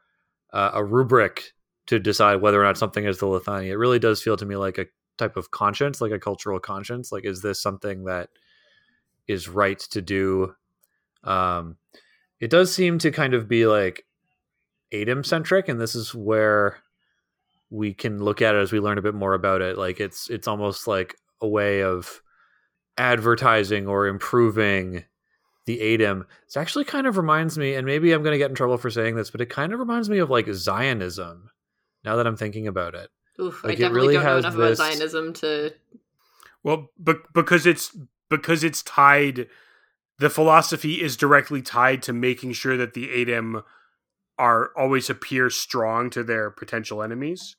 uh, 0.52 0.72
a 0.74 0.84
rubric 0.84 1.52
to 1.86 1.98
decide 1.98 2.36
whether 2.36 2.60
or 2.60 2.64
not 2.64 2.76
something 2.76 3.04
is 3.06 3.18
the 3.18 3.26
Lethani. 3.26 3.68
It 3.68 3.78
really 3.78 3.98
does 3.98 4.22
feel 4.22 4.36
to 4.36 4.44
me 4.44 4.56
like 4.56 4.76
a 4.76 4.86
type 5.16 5.38
of 5.38 5.50
conscience, 5.50 6.02
like 6.02 6.12
a 6.12 6.18
cultural 6.18 6.60
conscience. 6.60 7.10
Like, 7.10 7.24
is 7.24 7.40
this 7.40 7.60
something 7.60 8.04
that 8.04 8.28
is 9.26 9.48
right 9.48 9.78
to 9.78 10.02
do? 10.02 10.54
Um, 11.24 11.76
it 12.38 12.50
does 12.50 12.74
seem 12.74 12.98
to 12.98 13.10
kind 13.10 13.32
of 13.32 13.48
be 13.48 13.66
like 13.66 14.04
Adem 14.92 15.24
centric, 15.24 15.68
and 15.68 15.80
this 15.80 15.94
is 15.94 16.14
where 16.14 16.78
we 17.70 17.92
can 17.92 18.22
look 18.22 18.40
at 18.40 18.54
it 18.54 18.58
as 18.58 18.72
we 18.72 18.80
learn 18.80 18.98
a 18.98 19.02
bit 19.02 19.14
more 19.14 19.34
about 19.34 19.60
it. 19.62 19.76
Like 19.78 20.00
it's 20.00 20.30
it's 20.30 20.48
almost 20.48 20.86
like 20.86 21.14
a 21.40 21.48
way 21.48 21.82
of 21.82 22.22
advertising 22.96 23.86
or 23.86 24.06
improving 24.06 25.04
the 25.66 25.78
Adem. 25.78 26.22
It 26.48 26.56
actually 26.56 26.84
kind 26.84 27.06
of 27.06 27.16
reminds 27.16 27.58
me, 27.58 27.74
and 27.74 27.86
maybe 27.86 28.12
I'm 28.12 28.22
going 28.22 28.32
to 28.32 28.38
get 28.38 28.50
in 28.50 28.56
trouble 28.56 28.78
for 28.78 28.90
saying 28.90 29.16
this, 29.16 29.30
but 29.30 29.40
it 29.40 29.50
kind 29.50 29.72
of 29.72 29.78
reminds 29.80 30.08
me 30.08 30.18
of 30.18 30.30
like 30.30 30.48
Zionism. 30.52 31.50
Now 32.04 32.16
that 32.16 32.26
I'm 32.26 32.36
thinking 32.36 32.66
about 32.66 32.94
it, 32.94 33.10
Oof, 33.40 33.62
Like, 33.62 33.72
I 33.72 33.74
it 33.74 33.78
definitely 33.78 34.00
really 34.00 34.14
don't 34.14 34.24
know 34.24 34.30
has 34.34 34.44
enough 34.44 34.56
this- 34.56 34.78
about 34.78 34.92
Zionism 34.92 35.32
to. 35.34 35.72
Well, 36.62 36.90
be- 37.02 37.14
because 37.34 37.66
it's 37.66 37.96
because 38.30 38.64
it's 38.64 38.82
tied 38.82 39.46
the 40.18 40.28
philosophy 40.30 41.00
is 41.00 41.16
directly 41.16 41.62
tied 41.62 42.02
to 42.02 42.12
making 42.12 42.52
sure 42.52 42.76
that 42.76 42.94
the 42.94 43.06
Adem 43.08 43.62
are 44.38 44.70
always 44.76 45.10
appear 45.10 45.50
strong 45.50 46.10
to 46.10 46.22
their 46.22 46.50
potential 46.50 47.02
enemies. 47.02 47.56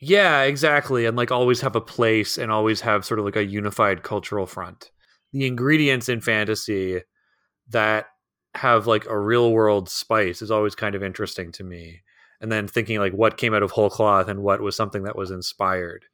Yeah, 0.00 0.42
exactly. 0.42 1.06
And 1.06 1.16
like 1.16 1.30
always 1.30 1.60
have 1.60 1.76
a 1.76 1.80
place 1.80 2.38
and 2.38 2.52
always 2.52 2.80
have 2.82 3.04
sort 3.04 3.18
of 3.18 3.24
like 3.24 3.36
a 3.36 3.44
unified 3.44 4.02
cultural 4.02 4.46
front. 4.46 4.90
The 5.32 5.46
ingredients 5.46 6.08
in 6.08 6.20
fantasy 6.20 7.02
that 7.68 8.06
have 8.54 8.86
like 8.86 9.06
a 9.06 9.18
real 9.18 9.52
world 9.52 9.88
spice 9.88 10.40
is 10.40 10.50
always 10.50 10.74
kind 10.74 10.94
of 10.94 11.02
interesting 11.02 11.52
to 11.52 11.64
me. 11.64 12.02
And 12.40 12.52
then 12.52 12.68
thinking 12.68 12.98
like 13.00 13.12
what 13.12 13.36
came 13.36 13.54
out 13.54 13.64
of 13.64 13.72
whole 13.72 13.90
cloth 13.90 14.28
and 14.28 14.42
what 14.42 14.60
was 14.60 14.76
something 14.76 15.02
that 15.02 15.16
was 15.16 15.32
inspired. 15.32 16.04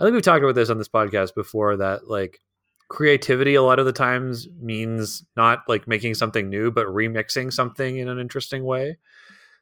I 0.00 0.04
think 0.04 0.14
we've 0.14 0.22
talked 0.22 0.42
about 0.42 0.54
this 0.54 0.70
on 0.70 0.78
this 0.78 0.88
podcast 0.88 1.34
before 1.34 1.76
that 1.76 2.08
like 2.08 2.40
creativity 2.88 3.54
a 3.54 3.62
lot 3.62 3.78
of 3.78 3.86
the 3.86 3.92
times 3.92 4.48
means 4.60 5.24
not 5.36 5.62
like 5.68 5.86
making 5.86 6.14
something 6.14 6.48
new, 6.48 6.70
but 6.70 6.86
remixing 6.86 7.52
something 7.52 7.98
in 7.98 8.08
an 8.08 8.18
interesting 8.18 8.64
way. 8.64 8.96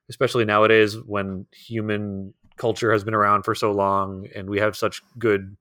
Especially 0.08 0.44
nowadays 0.44 0.96
when 1.04 1.46
human 1.52 2.32
culture 2.56 2.92
has 2.92 3.02
been 3.02 3.14
around 3.14 3.42
for 3.42 3.54
so 3.54 3.72
long 3.72 4.26
and 4.34 4.48
we 4.48 4.60
have 4.60 4.76
such 4.76 5.02
good 5.18 5.56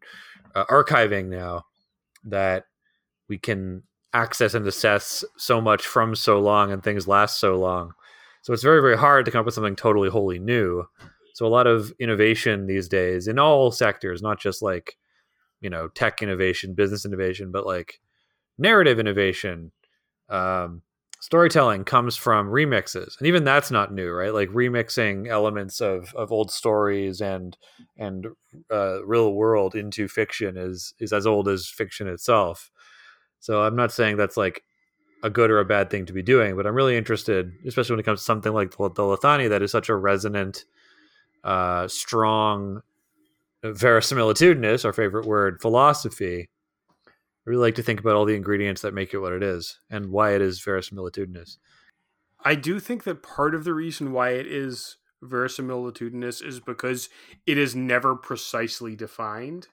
uh, 0.54 0.66
archiving 0.66 1.28
now 1.28 1.64
that 2.24 2.66
we 3.28 3.38
can 3.38 3.82
access 4.14 4.54
and 4.54 4.66
assess 4.68 5.26
so 5.36 5.60
much 5.60 5.86
from 5.86 6.16
so 6.16 6.40
long 6.40 6.72
and 6.72 6.84
things 6.84 7.08
last 7.08 7.40
so 7.40 7.58
long. 7.58 7.92
So 8.44 8.54
it's 8.54 8.64
very, 8.64 8.82
very 8.82 8.98
hard 8.98 9.26
to 9.26 9.32
come 9.32 9.40
up 9.40 9.46
with 9.46 9.56
something 9.56 9.76
totally 9.76 10.10
wholly 10.10 10.38
new. 10.38 10.86
So 11.34 11.46
a 11.46 11.50
lot 11.50 11.68
of 11.68 11.92
innovation 12.00 12.68
these 12.68 12.88
days 12.88 13.28
in 13.28 13.40
all 13.40 13.72
sectors, 13.72 14.22
not 14.22 14.40
just 14.40 14.62
like, 14.62 14.96
you 15.66 15.70
know, 15.72 15.88
tech 15.88 16.22
innovation, 16.22 16.76
business 16.76 17.08
innovation, 17.08 17.52
but 17.52 17.66
like 17.66 18.00
narrative 18.60 19.00
innovation, 19.00 19.72
um, 20.30 20.84
storytelling 21.20 21.84
comes 21.84 22.16
from 22.16 22.50
remixes. 22.50 23.18
And 23.18 23.26
even 23.26 23.44
that's 23.44 23.72
not 23.72 23.92
new, 23.92 24.12
right? 24.12 24.32
Like 24.32 24.50
remixing 24.50 25.28
elements 25.28 25.82
of, 25.82 26.14
of 26.14 26.32
old 26.32 26.52
stories 26.52 27.20
and 27.20 27.58
and 27.98 28.28
uh, 28.72 29.04
real 29.04 29.34
world 29.34 29.74
into 29.74 30.08
fiction 30.08 30.56
is 30.56 30.94
is 31.00 31.12
as 31.12 31.26
old 31.26 31.48
as 31.48 31.68
fiction 31.68 32.08
itself. 32.08 32.70
So 33.40 33.64
I'm 33.64 33.76
not 33.76 33.92
saying 33.92 34.18
that's 34.18 34.38
like 34.38 34.64
a 35.24 35.32
good 35.32 35.50
or 35.50 35.60
a 35.60 35.66
bad 35.66 35.90
thing 35.90 36.06
to 36.06 36.14
be 36.14 36.22
doing, 36.22 36.56
but 36.56 36.68
I'm 36.68 36.76
really 36.76 36.96
interested, 36.96 37.54
especially 37.66 37.94
when 37.94 38.02
it 38.02 38.06
comes 38.06 38.20
to 38.20 38.26
something 38.26 38.54
like 38.54 38.70
the, 38.70 38.90
the 38.90 39.02
Lethani 39.02 39.50
that 39.50 39.64
is 39.64 39.72
such 39.72 39.90
a 39.90 39.96
resonant, 39.96 40.66
uh, 41.44 41.88
strong, 41.88 42.84
verisimilitudinous, 43.74 44.86
our 44.86 44.94
favorite 44.94 45.26
word, 45.26 45.62
philosophy. 45.62 46.50
I 47.08 47.12
really 47.46 47.62
like 47.62 47.76
to 47.76 47.84
think 47.84 48.00
about 48.00 48.16
all 48.16 48.26
the 48.26 48.36
ingredients 48.36 48.82
that 48.82 48.94
make 48.94 49.14
it 49.14 49.20
what 49.20 49.34
it 49.34 49.44
is 49.44 49.80
and 49.90 50.12
why 50.12 50.34
it 50.34 50.42
is 50.42 50.62
verisimilitudinous. 50.62 51.58
I 52.44 52.56
do 52.56 52.80
think 52.80 53.04
that 53.04 53.24
part 53.24 53.56
of 53.56 53.64
the 53.64 53.74
reason 53.74 54.12
why 54.12 54.32
it 54.32 54.48
is 54.48 54.98
verisimilitudinous 55.24 56.46
is 56.46 56.60
because 56.60 57.10
it 57.46 57.58
is 57.58 57.76
never 57.76 58.16
precisely 58.16 58.96
defined. 58.96 59.68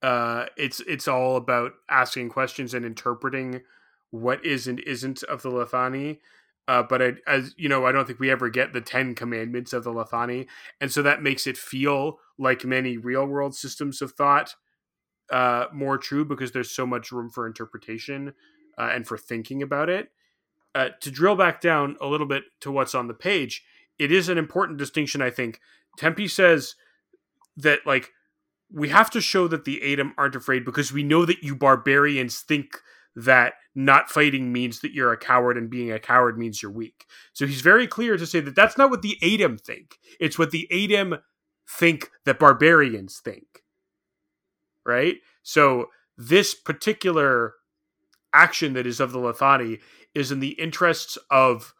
Uh, 0.00 0.46
it's 0.56 0.80
it's 0.80 1.06
all 1.06 1.36
about 1.36 1.72
asking 1.88 2.28
questions 2.28 2.74
and 2.74 2.84
interpreting 2.84 3.62
what 4.10 4.44
is 4.44 4.66
and 4.66 4.80
isn't 4.80 5.22
of 5.24 5.42
the 5.42 5.50
Lethani. 5.50 6.18
Uh, 6.68 6.82
but 6.82 7.02
I, 7.02 7.12
as 7.26 7.54
you 7.56 7.68
know, 7.68 7.86
I 7.86 7.92
don't 7.92 8.06
think 8.06 8.20
we 8.20 8.30
ever 8.30 8.48
get 8.48 8.72
the 8.72 8.80
Ten 8.80 9.14
Commandments 9.14 9.72
of 9.72 9.84
the 9.84 9.90
Lethani, 9.90 10.46
and 10.80 10.92
so 10.92 11.02
that 11.02 11.22
makes 11.22 11.46
it 11.46 11.56
feel 11.56 12.18
like 12.38 12.64
many 12.64 12.96
real 12.96 13.26
world 13.26 13.54
systems 13.54 14.00
of 14.00 14.12
thought 14.12 14.54
uh, 15.30 15.66
more 15.72 15.98
true 15.98 16.24
because 16.24 16.52
there's 16.52 16.70
so 16.70 16.86
much 16.86 17.10
room 17.10 17.30
for 17.30 17.46
interpretation 17.46 18.34
uh, 18.78 18.90
and 18.92 19.06
for 19.06 19.18
thinking 19.18 19.62
about 19.62 19.88
it. 19.88 20.10
Uh, 20.74 20.88
to 21.00 21.10
drill 21.10 21.36
back 21.36 21.60
down 21.60 21.96
a 22.00 22.06
little 22.06 22.26
bit 22.26 22.44
to 22.60 22.70
what's 22.70 22.94
on 22.94 23.08
the 23.08 23.14
page, 23.14 23.62
it 23.98 24.10
is 24.12 24.28
an 24.28 24.38
important 24.38 24.78
distinction. 24.78 25.20
I 25.20 25.30
think 25.30 25.60
Tempi 25.98 26.28
says 26.28 26.76
that 27.56 27.80
like 27.86 28.10
we 28.72 28.88
have 28.88 29.10
to 29.10 29.20
show 29.20 29.48
that 29.48 29.64
the 29.64 29.80
Adem 29.84 30.12
aren't 30.16 30.36
afraid 30.36 30.64
because 30.64 30.92
we 30.92 31.02
know 31.02 31.26
that 31.26 31.42
you 31.42 31.54
barbarians 31.54 32.40
think 32.40 32.78
that 33.14 33.54
not 33.74 34.10
fighting 34.10 34.52
means 34.52 34.80
that 34.80 34.92
you're 34.92 35.12
a 35.12 35.18
coward 35.18 35.56
and 35.56 35.70
being 35.70 35.92
a 35.92 35.98
coward 35.98 36.38
means 36.38 36.62
you're 36.62 36.72
weak. 36.72 37.06
So 37.32 37.46
he's 37.46 37.60
very 37.60 37.86
clear 37.86 38.16
to 38.16 38.26
say 38.26 38.40
that 38.40 38.54
that's 38.54 38.78
not 38.78 38.90
what 38.90 39.02
the 39.02 39.16
Adem 39.22 39.60
think. 39.60 39.98
It's 40.20 40.38
what 40.38 40.50
the 40.50 40.68
Adem 40.70 41.20
think 41.68 42.10
that 42.24 42.38
barbarians 42.38 43.20
think. 43.22 43.62
Right? 44.84 45.16
So 45.42 45.86
this 46.16 46.54
particular 46.54 47.54
action 48.34 48.72
that 48.74 48.86
is 48.86 49.00
of 49.00 49.12
the 49.12 49.18
Lethani 49.18 49.80
is 50.14 50.32
in 50.32 50.40
the 50.40 50.50
interests 50.60 51.18
of 51.30 51.74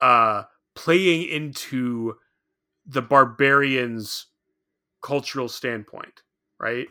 uh 0.00 0.42
playing 0.74 1.26
into 1.28 2.16
the 2.86 3.00
barbarians 3.02 4.26
cultural 5.02 5.48
standpoint, 5.48 6.22
right? 6.58 6.86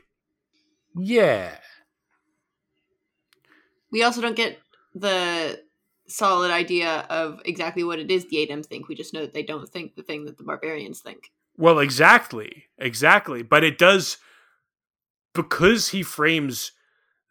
Yeah. 0.98 1.58
We 3.96 4.04
also 4.04 4.20
don't 4.20 4.36
get 4.36 4.60
the 4.94 5.62
solid 6.10 6.52
idea 6.52 7.08
of 7.10 7.40
exactly 7.46 7.82
what 7.82 7.98
it 7.98 8.12
is 8.12 8.28
the 8.28 8.46
Adem 8.46 8.66
think. 8.66 8.90
We 8.90 8.94
just 8.94 9.14
know 9.14 9.22
that 9.22 9.34
they 9.34 9.42
don't 9.42 9.70
think 9.70 9.96
the 9.96 10.04
thing 10.04 10.26
that 10.26 10.38
the 10.38 10.44
barbarians 10.44 11.00
think. 11.00 11.32
Well, 11.56 11.80
exactly. 11.80 12.66
Exactly. 12.78 13.42
But 13.42 13.64
it 13.64 13.78
does 13.78 14.18
because 15.34 15.88
he 15.90 16.04
frames 16.04 16.74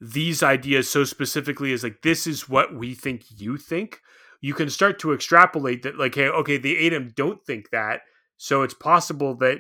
these 0.01 0.43
ideas 0.43 0.91
so 0.91 1.05
specifically 1.05 1.71
as 1.75 1.83
like 1.83 2.01
this 2.01 2.27
is 2.27 2.49
what 2.49 2.75
we 2.75 2.95
think 2.95 3.25
you 3.29 3.59
think. 3.59 4.01
You 4.41 4.55
can 4.55 4.71
start 4.71 4.99
to 5.01 5.13
extrapolate 5.13 5.83
that 5.83 5.99
like 5.99 6.15
hey, 6.15 6.29
okay, 6.29 6.57
the 6.57 6.77
Adem 6.77 7.15
don't 7.15 7.45
think 7.45 7.69
that. 7.73 8.01
So 8.39 8.63
it's 8.63 8.73
possible 8.73 9.37
that 9.37 9.59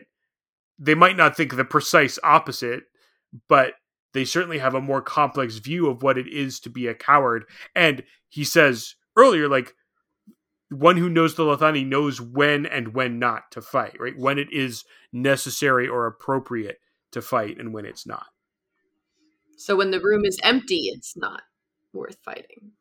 they 0.78 0.94
might 0.94 1.18
not 1.18 1.36
think 1.36 1.54
the 1.54 1.66
precise 1.66 2.18
opposite, 2.24 2.84
but 3.46 3.74
they 4.14 4.24
certainly 4.24 4.58
have 4.58 4.74
a 4.74 4.80
more 4.80 5.02
complex 5.02 5.56
view 5.58 5.88
of 5.88 6.02
what 6.02 6.16
it 6.16 6.28
is 6.28 6.58
to 6.60 6.70
be 6.70 6.86
a 6.86 6.94
coward. 6.94 7.44
And 7.74 8.04
he 8.28 8.44
says 8.44 8.94
earlier, 9.16 9.48
like, 9.48 9.74
one 10.70 10.96
who 10.96 11.10
knows 11.10 11.34
the 11.34 11.42
Lethani 11.42 11.86
knows 11.86 12.20
when 12.20 12.64
and 12.64 12.94
when 12.94 13.18
not 13.18 13.50
to 13.50 13.60
fight, 13.60 13.96
right? 14.00 14.16
When 14.16 14.38
it 14.38 14.48
is 14.52 14.84
necessary 15.12 15.86
or 15.86 16.06
appropriate 16.06 16.78
to 17.12 17.20
fight 17.20 17.58
and 17.58 17.74
when 17.74 17.84
it's 17.84 18.06
not. 18.06 18.26
So 19.56 19.76
when 19.76 19.90
the 19.90 20.00
room 20.00 20.24
is 20.24 20.38
empty, 20.42 20.90
it's 20.92 21.16
not 21.16 21.42
worth 21.92 22.16
fighting. 22.24 22.72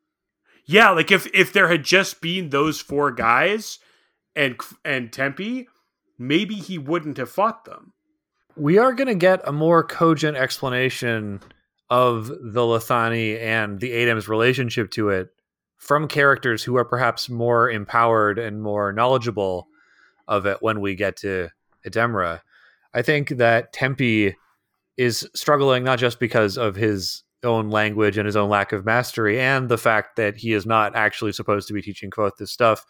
Yeah, 0.66 0.92
like 0.92 1.12
if 1.12 1.28
if 1.34 1.52
there 1.52 1.68
had 1.68 1.84
just 1.84 2.22
been 2.22 2.50
those 2.50 2.80
four 2.80 3.12
guys 3.12 3.80
and 4.36 4.60
and 4.84 5.12
Tempi, 5.12 5.68
maybe 6.18 6.56
he 6.56 6.78
wouldn't 6.78 7.18
have 7.18 7.30
fought 7.30 7.66
them 7.66 7.94
we 8.56 8.78
are 8.78 8.94
going 8.94 9.08
to 9.08 9.16
get 9.16 9.42
a 9.48 9.52
more 9.52 9.84
cogent 9.84 10.38
explanation 10.38 11.40
of 11.90 12.28
the 12.28 12.62
Lethani 12.62 13.40
and 13.40 13.80
the 13.80 13.92
Adem's 13.92 14.28
relationship 14.28 14.92
to 14.92 15.10
it 15.10 15.30
from 15.78 16.08
characters 16.08 16.64
who 16.64 16.78
are 16.78 16.86
perhaps 16.86 17.30
more 17.30 17.70
empowered 17.70 18.40
and 18.40 18.62
more 18.62 18.94
knowledgeable 18.94 19.68
of 20.28 20.46
it 20.46 20.58
when 20.62 20.82
we 20.82 20.96
get 20.96 21.18
to 21.18 21.50
Ademre. 21.86 22.40
I 22.94 23.02
think 23.02 23.30
that 23.30 23.74
Tempi 23.74 24.36
is 24.98 25.28
struggling 25.36 25.84
not 25.84 26.00
just 26.00 26.20
because 26.20 26.58
of 26.58 26.76
his 26.76 27.24
own 27.44 27.70
language 27.70 28.18
and 28.18 28.26
his 28.26 28.36
own 28.36 28.50
lack 28.50 28.72
of 28.72 28.86
mastery 28.86 29.40
and 29.40 29.68
the 29.68 29.78
fact 29.78 30.16
that 30.16 30.38
he 30.38 30.54
is 30.54 30.66
not 30.66 30.96
actually 30.96 31.34
supposed 31.34 31.68
to 31.68 31.74
be 31.74 31.82
teaching 31.82 32.10
Kvothe 32.10 32.38
this 32.38 32.52
stuff, 32.52 32.86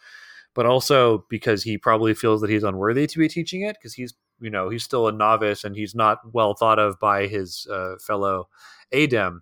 but 0.54 0.66
also 0.66 1.24
because 1.28 1.62
he 1.62 1.76
probably 1.76 2.14
feels 2.14 2.40
that 2.40 2.50
he's 2.50 2.62
unworthy 2.62 3.06
to 3.06 3.18
be 3.18 3.28
teaching 3.28 3.62
it 3.62 3.76
because 3.80 3.94
he's 3.94 4.14
you 4.44 4.50
know 4.50 4.68
he's 4.68 4.84
still 4.84 5.08
a 5.08 5.12
novice 5.12 5.64
and 5.64 5.74
he's 5.74 5.94
not 5.94 6.18
well 6.32 6.54
thought 6.54 6.78
of 6.78 7.00
by 7.00 7.26
his 7.26 7.66
uh, 7.70 7.94
fellow 8.06 8.48
Adem. 8.92 9.40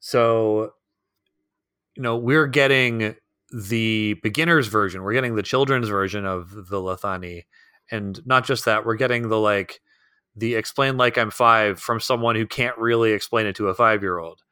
So, 0.00 0.72
you 1.96 2.02
know, 2.02 2.16
we're 2.16 2.46
getting 2.46 3.16
the 3.52 4.14
beginner's 4.22 4.66
version. 4.68 5.02
We're 5.02 5.14
getting 5.14 5.36
the 5.36 5.42
children's 5.42 5.88
version 5.88 6.26
of 6.26 6.50
the 6.68 6.78
Lethani, 6.78 7.44
and 7.90 8.24
not 8.26 8.44
just 8.44 8.66
that, 8.66 8.84
we're 8.84 8.96
getting 8.96 9.28
the 9.28 9.38
like 9.38 9.80
the 10.36 10.54
explain 10.54 10.96
like 10.96 11.16
I'm 11.16 11.30
five 11.30 11.80
from 11.80 12.00
someone 12.00 12.36
who 12.36 12.46
can't 12.46 12.76
really 12.78 13.12
explain 13.12 13.46
it 13.46 13.56
to 13.56 13.68
a 13.68 13.74
five 13.74 14.02
year 14.02 14.18
old. 14.18 14.42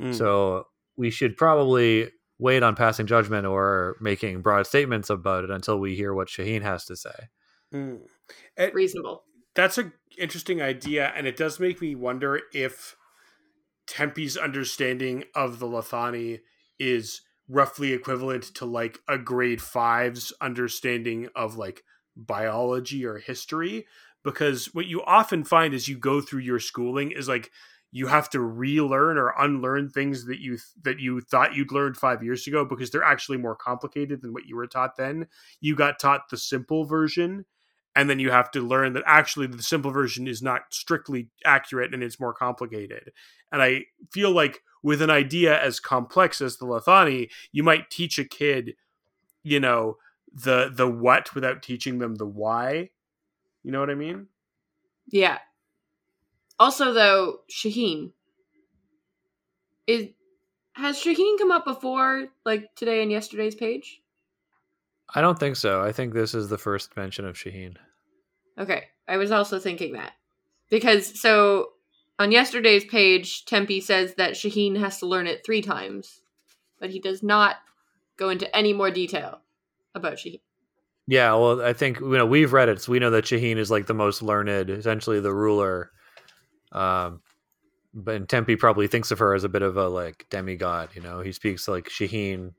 Mm. 0.00 0.14
So 0.14 0.66
we 0.96 1.10
should 1.10 1.36
probably 1.36 2.10
wait 2.38 2.62
on 2.62 2.74
passing 2.74 3.06
judgment 3.06 3.46
or 3.46 3.96
making 4.00 4.42
broad 4.42 4.66
statements 4.66 5.10
about 5.10 5.44
it 5.44 5.50
until 5.50 5.78
we 5.78 5.94
hear 5.94 6.14
what 6.14 6.28
Shehyn 6.28 6.62
has 6.62 6.84
to 6.86 6.96
say. 6.96 7.28
Mm. 7.72 8.00
It, 8.56 8.74
Reasonable. 8.74 9.24
That's 9.54 9.78
an 9.78 9.92
interesting 10.18 10.60
idea, 10.60 11.12
and 11.14 11.26
it 11.26 11.36
does 11.36 11.60
make 11.60 11.80
me 11.80 11.94
wonder 11.94 12.40
if 12.52 12.96
Tempi's 13.86 14.36
understanding 14.36 15.24
of 15.34 15.58
the 15.58 15.66
Lethani 15.66 16.40
is 16.78 17.20
roughly 17.48 17.92
equivalent 17.92 18.42
to 18.54 18.64
like 18.64 18.98
a 19.06 19.18
grade 19.18 19.60
five's 19.60 20.32
understanding 20.40 21.28
of 21.36 21.56
like 21.56 21.82
biology 22.16 23.04
or 23.04 23.18
history. 23.18 23.86
Because 24.24 24.72
what 24.72 24.86
you 24.86 25.02
often 25.04 25.44
find 25.44 25.74
as 25.74 25.86
you 25.86 25.98
go 25.98 26.20
through 26.20 26.40
your 26.40 26.58
schooling 26.58 27.10
is 27.10 27.28
like 27.28 27.50
you 27.92 28.06
have 28.06 28.30
to 28.30 28.40
relearn 28.40 29.18
or 29.18 29.34
unlearn 29.38 29.88
things 29.90 30.24
that 30.24 30.40
you 30.40 30.58
that 30.82 30.98
you 30.98 31.20
thought 31.20 31.54
you'd 31.54 31.70
learned 31.70 31.96
five 31.96 32.24
years 32.24 32.46
ago 32.46 32.64
because 32.64 32.90
they're 32.90 33.04
actually 33.04 33.38
more 33.38 33.54
complicated 33.54 34.22
than 34.22 34.32
what 34.32 34.46
you 34.46 34.56
were 34.56 34.66
taught 34.66 34.96
then. 34.96 35.26
You 35.60 35.76
got 35.76 36.00
taught 36.00 36.30
the 36.30 36.36
simple 36.38 36.84
version, 36.86 37.44
and 37.96 38.10
then 38.10 38.18
you 38.18 38.30
have 38.30 38.50
to 38.52 38.60
learn 38.60 38.92
that 38.94 39.04
actually 39.06 39.46
the 39.46 39.62
simple 39.62 39.90
version 39.90 40.26
is 40.26 40.42
not 40.42 40.62
strictly 40.70 41.28
accurate 41.44 41.94
and 41.94 42.02
it's 42.02 42.20
more 42.20 42.34
complicated. 42.34 43.12
And 43.52 43.62
I 43.62 43.84
feel 44.10 44.32
like 44.32 44.62
with 44.82 45.00
an 45.00 45.10
idea 45.10 45.60
as 45.60 45.80
complex 45.80 46.40
as 46.40 46.56
the 46.56 46.66
Lethani, 46.66 47.30
you 47.52 47.62
might 47.62 47.90
teach 47.90 48.18
a 48.18 48.24
kid, 48.24 48.74
you 49.42 49.60
know, 49.60 49.96
the 50.32 50.70
the 50.74 50.88
what 50.88 51.34
without 51.34 51.62
teaching 51.62 51.98
them 51.98 52.16
the 52.16 52.26
why. 52.26 52.90
You 53.62 53.70
know 53.70 53.80
what 53.80 53.90
I 53.90 53.94
mean? 53.94 54.26
Yeah. 55.06 55.38
Also 56.58 56.92
though, 56.92 57.40
Shehyn 57.50 58.10
is 59.86 60.08
has 60.72 60.98
Shehyn 60.98 61.38
come 61.38 61.52
up 61.52 61.64
before 61.64 62.26
like 62.44 62.74
today 62.74 63.02
and 63.02 63.12
yesterday's 63.12 63.54
page? 63.54 64.02
I 65.12 65.20
don't 65.20 65.38
think 65.38 65.56
so. 65.56 65.82
I 65.82 65.92
think 65.92 66.12
this 66.12 66.34
is 66.34 66.48
the 66.48 66.58
first 66.58 66.96
mention 66.96 67.24
of 67.24 67.36
Shehyn. 67.36 67.76
Okay. 68.58 68.84
I 69.06 69.16
was 69.16 69.30
also 69.30 69.58
thinking 69.58 69.94
that. 69.94 70.12
Because 70.70 71.20
so 71.20 71.68
on 72.18 72.32
yesterday's 72.32 72.84
page, 72.84 73.44
Tempi 73.44 73.80
says 73.80 74.14
that 74.16 74.32
Shehyn 74.32 74.78
has 74.78 74.98
to 74.98 75.06
learn 75.06 75.26
it 75.26 75.44
three 75.44 75.62
times, 75.62 76.20
but 76.80 76.90
he 76.90 77.00
does 77.00 77.22
not 77.22 77.56
go 78.16 78.30
into 78.30 78.54
any 78.56 78.72
more 78.72 78.90
detail 78.90 79.40
about 79.94 80.14
Shehyn. 80.14 80.40
Yeah, 81.06 81.34
well, 81.34 81.60
I 81.60 81.74
think 81.74 82.00
you 82.00 82.16
know 82.16 82.24
we've 82.24 82.52
read 82.52 82.70
it, 82.70 82.80
so 82.80 82.92
we 82.92 82.98
know 82.98 83.10
that 83.10 83.24
Shehyn 83.24 83.58
is 83.58 83.70
like 83.70 83.86
the 83.86 83.94
most 83.94 84.22
learned, 84.22 84.70
essentially 84.70 85.20
the 85.20 85.34
ruler. 85.34 85.90
Um, 86.72 87.20
but 87.92 88.28
Tempi 88.28 88.56
probably 88.56 88.86
thinks 88.86 89.10
of 89.10 89.18
her 89.18 89.34
as 89.34 89.44
a 89.44 89.48
bit 89.48 89.62
of 89.62 89.76
a 89.76 89.88
like 89.88 90.26
demigod. 90.30 90.90
You 90.94 91.02
know, 91.02 91.20
he 91.20 91.32
speaks 91.32 91.68
like 91.68 91.88
Shehyn. 91.88 92.54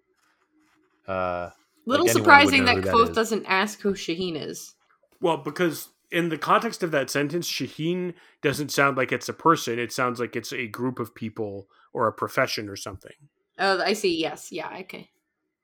Uh, 1.08 1.50
Little 1.86 2.06
like 2.06 2.14
surprising 2.14 2.66
that 2.66 2.78
Kvothe 2.78 3.14
doesn't 3.14 3.46
ask 3.46 3.80
who 3.82 3.94
Shehyn 3.94 4.36
is. 4.42 4.74
Well, 5.22 5.38
because 5.38 5.90
in 6.12 6.30
the 6.30 6.38
context 6.38 6.82
of 6.84 6.92
that 6.92 7.10
sentence, 7.10 7.50
Shehyn 7.50 8.14
doesn't 8.42 8.72
sound 8.72 8.98
like 8.98 9.12
it's 9.12 9.30
a 9.30 9.34
person. 9.34 9.78
It 9.80 9.92
sounds 9.92 10.20
like 10.20 10.36
it's 10.36 10.52
a 10.54 10.68
group 10.68 11.00
of 11.00 11.14
people 11.14 11.68
or 11.94 12.08
a 12.08 12.14
profession 12.14 12.70
or 12.70 12.76
something. 12.76 13.14
Oh, 13.60 13.82
I 13.82 13.94
see. 13.94 14.20
Yes. 14.20 14.52
Yeah. 14.52 14.76
Okay. 14.82 15.10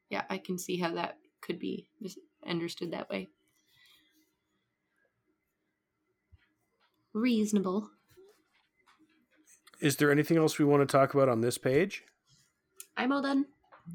Yeah, 0.09 0.23
I 0.29 0.37
can 0.37 0.57
see 0.57 0.77
how 0.77 0.93
that 0.95 1.17
could 1.41 1.57
be 1.57 1.87
understood 2.45 2.91
that 2.91 3.09
way. 3.09 3.29
Reasonable. 7.13 7.89
Is 9.81 9.95
there 9.95 10.11
anything 10.11 10.37
else 10.37 10.59
we 10.59 10.65
want 10.65 10.81
to 10.81 10.85
talk 10.85 11.13
about 11.13 11.29
on 11.29 11.41
this 11.41 11.57
page? 11.57 12.03
I'm 12.95 13.11
all 13.11 13.21
done. 13.21 13.45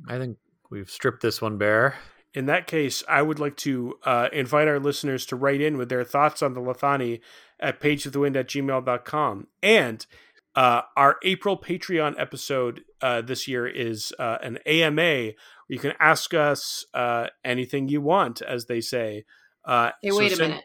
I 0.09 0.19
think 0.19 0.39
we've 0.71 0.91
stripped 0.91 1.23
this 1.23 1.41
one 1.41 1.59
bare. 1.59 1.95
In 2.37 2.45
that 2.47 2.67
case, 2.67 3.03
I 3.09 3.23
would 3.23 3.39
like 3.41 3.57
to 3.59 3.95
uh, 4.05 4.29
invite 4.31 4.69
our 4.69 4.79
listeners 4.79 5.25
to 5.27 5.37
write 5.37 5.63
in 5.63 5.79
with 5.79 5.89
their 5.89 6.05
thoughts 6.05 6.43
on 6.43 6.53
the 6.53 6.61
Lethani 6.61 7.21
at 7.59 7.81
pageofthewind 7.81 8.37
at 8.37 8.47
gmail.com. 8.49 9.47
And 9.63 10.07
uh, 10.55 10.83
our 10.99 11.17
April 11.25 11.57
Patreon 11.59 12.15
episode 12.21 12.83
uh, 13.01 13.23
this 13.23 13.49
year 13.49 13.67
is 13.67 14.13
uh, 14.19 14.37
an 14.43 14.59
AMA 14.67 15.03
where 15.03 15.33
you 15.69 15.79
can 15.79 15.95
ask 15.99 16.35
us 16.35 16.85
uh, 16.93 17.29
anything 17.43 17.89
you 17.89 18.03
want, 18.03 18.43
as 18.43 18.67
they 18.67 18.83
say. 18.83 19.25
Uh, 19.65 19.93
Hey, 20.03 20.11
so 20.11 20.19
wait 20.19 20.33
a 20.33 20.37
send- 20.37 20.51
minute. 20.51 20.65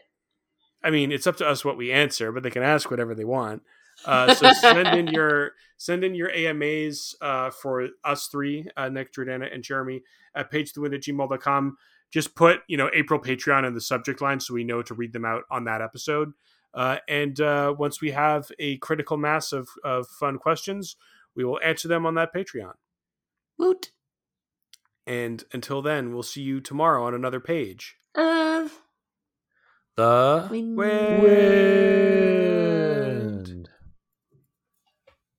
I 0.84 0.90
mean, 0.90 1.10
it's 1.10 1.26
up 1.26 1.36
to 1.38 1.46
us 1.48 1.64
what 1.64 1.78
we 1.78 1.90
answer, 1.90 2.32
but 2.32 2.42
they 2.42 2.50
can 2.50 2.62
ask 2.62 2.90
whatever 2.90 3.14
they 3.14 3.24
want. 3.24 3.62
Uh, 4.04 4.34
so 4.34 4.52
send 4.52 4.88
in 4.88 5.06
your 5.08 5.52
send 5.76 6.04
in 6.04 6.14
your 6.14 6.30
AMAs 6.30 7.14
uh, 7.20 7.50
for 7.50 7.88
us 8.04 8.28
three, 8.28 8.66
uh, 8.76 8.88
Nick, 8.88 9.12
Jordana, 9.12 9.52
and 9.52 9.62
Jeremy 9.62 10.02
at 10.34 10.50
pagethewind 10.50 10.94
at 10.94 11.02
gmail.com. 11.02 11.76
Just 12.10 12.34
put, 12.34 12.60
you 12.68 12.76
know, 12.76 12.90
April 12.92 13.18
Patreon 13.18 13.66
in 13.66 13.74
the 13.74 13.80
subject 13.80 14.20
line 14.20 14.38
so 14.38 14.54
we 14.54 14.64
know 14.64 14.82
to 14.82 14.94
read 14.94 15.12
them 15.12 15.24
out 15.24 15.44
on 15.50 15.64
that 15.64 15.80
episode. 15.80 16.32
Uh, 16.74 16.98
and 17.08 17.40
uh, 17.40 17.74
once 17.78 18.00
we 18.00 18.10
have 18.10 18.50
a 18.58 18.76
critical 18.78 19.16
mass 19.16 19.52
of, 19.52 19.68
of 19.84 20.06
fun 20.08 20.38
questions, 20.38 20.96
we 21.34 21.44
will 21.44 21.58
answer 21.64 21.88
them 21.88 22.06
on 22.06 22.14
that 22.14 22.34
Patreon. 22.34 22.74
Woot. 23.58 23.92
And 25.06 25.44
until 25.52 25.82
then, 25.82 26.12
we'll 26.12 26.22
see 26.22 26.42
you 26.42 26.60
tomorrow 26.60 27.04
on 27.04 27.14
another 27.14 27.40
page. 27.40 27.96
Of 28.14 28.80
The 29.96 30.46
wind. 30.50 30.76
Wind. 30.76 31.22